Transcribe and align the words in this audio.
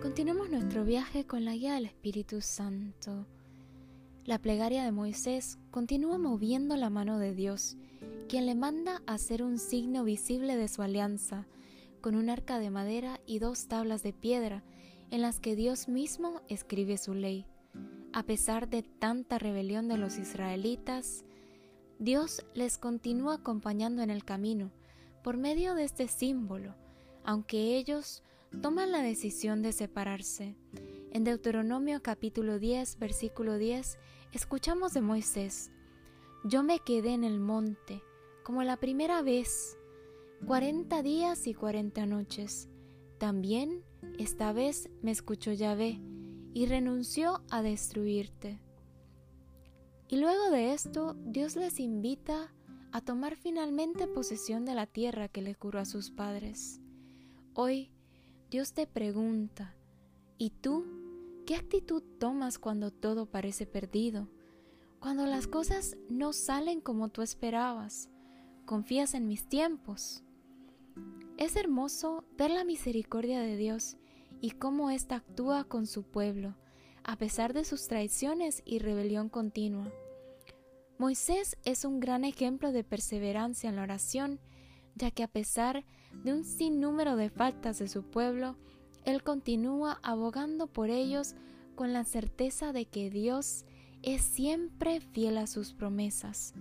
Continuamos 0.00 0.48
nuestro 0.48 0.84
viaje 0.84 1.26
con 1.26 1.44
la 1.44 1.54
guía 1.54 1.74
del 1.74 1.86
Espíritu 1.86 2.40
Santo. 2.40 3.26
La 4.24 4.38
plegaria 4.38 4.84
de 4.84 4.92
Moisés 4.92 5.58
continúa 5.72 6.18
moviendo 6.18 6.76
la 6.76 6.88
mano 6.88 7.18
de 7.18 7.34
Dios, 7.34 7.76
quien 8.28 8.46
le 8.46 8.54
manda 8.54 9.02
hacer 9.08 9.42
un 9.42 9.58
signo 9.58 10.04
visible 10.04 10.56
de 10.56 10.68
su 10.68 10.82
alianza, 10.82 11.48
con 12.00 12.14
un 12.14 12.30
arca 12.30 12.60
de 12.60 12.70
madera 12.70 13.18
y 13.26 13.40
dos 13.40 13.66
tablas 13.66 14.04
de 14.04 14.12
piedra, 14.12 14.62
en 15.10 15.20
las 15.20 15.40
que 15.40 15.56
Dios 15.56 15.88
mismo 15.88 16.42
escribe 16.48 16.96
su 16.96 17.12
ley. 17.14 17.44
A 18.12 18.22
pesar 18.22 18.68
de 18.68 18.84
tanta 18.84 19.40
rebelión 19.40 19.88
de 19.88 19.98
los 19.98 20.16
israelitas, 20.16 21.24
Dios 21.98 22.46
les 22.54 22.78
continúa 22.78 23.34
acompañando 23.34 24.02
en 24.02 24.10
el 24.10 24.24
camino 24.24 24.70
por 25.24 25.36
medio 25.36 25.74
de 25.74 25.82
este 25.82 26.06
símbolo, 26.06 26.76
aunque 27.24 27.76
ellos 27.76 28.22
toman 28.62 28.92
la 28.92 29.02
decisión 29.02 29.62
de 29.62 29.72
separarse. 29.72 30.56
En 31.10 31.24
Deuteronomio 31.24 32.02
capítulo 32.02 32.58
10, 32.58 32.98
versículo 32.98 33.58
10, 33.58 33.98
escuchamos 34.32 34.94
de 34.94 35.00
Moisés, 35.00 35.70
Yo 36.44 36.62
me 36.62 36.80
quedé 36.80 37.14
en 37.14 37.24
el 37.24 37.40
monte, 37.40 38.02
como 38.42 38.62
la 38.62 38.76
primera 38.76 39.22
vez, 39.22 39.78
cuarenta 40.46 41.02
días 41.02 41.46
y 41.46 41.54
cuarenta 41.54 42.06
noches. 42.06 42.68
También 43.18 43.82
esta 44.18 44.52
vez 44.52 44.90
me 45.02 45.10
escuchó 45.10 45.52
Yahvé 45.52 46.00
y 46.54 46.66
renunció 46.66 47.42
a 47.50 47.62
destruirte. 47.62 48.60
Y 50.08 50.16
luego 50.16 50.50
de 50.50 50.72
esto, 50.72 51.14
Dios 51.24 51.56
les 51.56 51.80
invita 51.80 52.52
a 52.92 53.00
tomar 53.00 53.36
finalmente 53.36 54.06
posesión 54.06 54.64
de 54.64 54.74
la 54.74 54.86
tierra 54.86 55.28
que 55.28 55.42
le 55.42 55.54
curó 55.54 55.78
a 55.78 55.84
sus 55.84 56.10
padres. 56.10 56.80
Hoy, 57.52 57.90
Dios 58.50 58.72
te 58.72 58.86
pregunta, 58.86 59.74
¿y 60.38 60.48
tú 60.48 60.86
qué 61.44 61.54
actitud 61.54 62.02
tomas 62.18 62.58
cuando 62.58 62.90
todo 62.90 63.26
parece 63.26 63.66
perdido? 63.66 64.26
Cuando 65.00 65.26
las 65.26 65.46
cosas 65.46 65.98
no 66.08 66.32
salen 66.32 66.80
como 66.80 67.10
tú 67.10 67.20
esperabas, 67.20 68.08
confías 68.64 69.12
en 69.12 69.28
mis 69.28 69.46
tiempos. 69.50 70.22
Es 71.36 71.56
hermoso 71.56 72.24
ver 72.38 72.50
la 72.50 72.64
misericordia 72.64 73.40
de 73.40 73.58
Dios 73.58 73.98
y 74.40 74.52
cómo 74.52 74.88
ésta 74.88 75.16
actúa 75.16 75.64
con 75.64 75.86
su 75.86 76.04
pueblo, 76.04 76.56
a 77.04 77.16
pesar 77.16 77.52
de 77.52 77.66
sus 77.66 77.86
traiciones 77.86 78.62
y 78.64 78.78
rebelión 78.78 79.28
continua. 79.28 79.92
Moisés 80.96 81.58
es 81.66 81.84
un 81.84 82.00
gran 82.00 82.24
ejemplo 82.24 82.72
de 82.72 82.82
perseverancia 82.82 83.68
en 83.68 83.76
la 83.76 83.82
oración, 83.82 84.40
ya 84.94 85.10
que 85.10 85.22
a 85.22 85.28
pesar 85.28 85.84
de 86.12 86.32
un 86.32 86.44
sinnúmero 86.44 87.16
de 87.16 87.30
faltas 87.30 87.78
de 87.78 87.88
su 87.88 88.02
pueblo, 88.02 88.56
él 89.04 89.22
continúa 89.22 89.98
abogando 90.02 90.66
por 90.66 90.90
ellos 90.90 91.34
con 91.74 91.92
la 91.92 92.04
certeza 92.04 92.72
de 92.72 92.86
que 92.86 93.10
Dios 93.10 93.64
es 94.02 94.22
siempre 94.22 95.00
fiel 95.00 95.38
a 95.38 95.46
sus 95.46 95.72
promesas. 95.72 96.54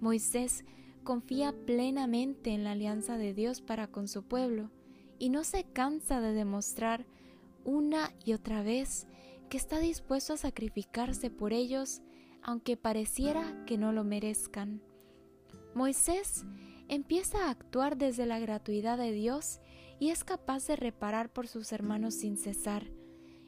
Moisés 0.00 0.64
confía 1.04 1.52
plenamente 1.52 2.50
en 2.50 2.64
la 2.64 2.72
alianza 2.72 3.16
de 3.16 3.32
Dios 3.32 3.60
para 3.60 3.86
con 3.86 4.08
su 4.08 4.24
pueblo 4.24 4.70
y 5.18 5.30
no 5.30 5.44
se 5.44 5.64
cansa 5.64 6.20
de 6.20 6.32
demostrar 6.32 7.06
una 7.64 8.12
y 8.24 8.32
otra 8.32 8.62
vez 8.62 9.06
que 9.48 9.56
está 9.56 9.78
dispuesto 9.78 10.34
a 10.34 10.36
sacrificarse 10.36 11.30
por 11.30 11.52
ellos 11.52 12.02
aunque 12.42 12.76
pareciera 12.76 13.64
que 13.66 13.76
no 13.76 13.92
lo 13.92 14.04
merezcan. 14.04 14.80
Moisés 15.74 16.44
empieza 16.88 17.46
a 17.46 17.50
actuar 17.50 17.96
desde 17.96 18.26
la 18.26 18.38
gratuidad 18.38 18.98
de 18.98 19.12
Dios 19.12 19.60
y 19.98 20.10
es 20.10 20.24
capaz 20.24 20.66
de 20.66 20.76
reparar 20.76 21.32
por 21.32 21.48
sus 21.48 21.72
hermanos 21.72 22.14
sin 22.14 22.36
cesar. 22.36 22.90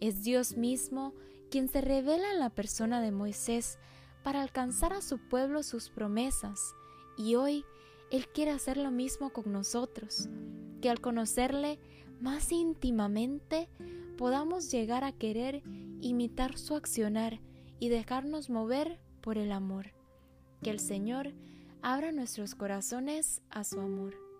Es 0.00 0.22
Dios 0.22 0.56
mismo 0.56 1.14
quien 1.50 1.68
se 1.68 1.80
revela 1.80 2.32
en 2.32 2.40
la 2.40 2.50
persona 2.50 3.00
de 3.00 3.12
Moisés 3.12 3.78
para 4.22 4.42
alcanzar 4.42 4.92
a 4.92 5.02
su 5.02 5.18
pueblo 5.18 5.62
sus 5.62 5.90
promesas, 5.90 6.74
y 7.16 7.34
hoy 7.34 7.64
Él 8.10 8.26
quiere 8.28 8.52
hacer 8.52 8.76
lo 8.76 8.90
mismo 8.90 9.30
con 9.30 9.52
nosotros, 9.52 10.28
que 10.80 10.88
al 10.88 11.00
conocerle 11.00 11.78
más 12.20 12.52
íntimamente 12.52 13.68
podamos 14.16 14.70
llegar 14.70 15.04
a 15.04 15.12
querer 15.12 15.62
imitar 16.00 16.56
su 16.56 16.74
accionar 16.74 17.40
y 17.80 17.88
dejarnos 17.88 18.48
mover 18.48 19.00
por 19.20 19.38
el 19.38 19.52
amor. 19.52 19.92
Que 20.62 20.70
el 20.70 20.78
Señor 20.78 21.32
abra 21.82 22.12
nuestros 22.12 22.54
corazones 22.54 23.42
a 23.50 23.64
su 23.64 23.80
amor. 23.80 24.31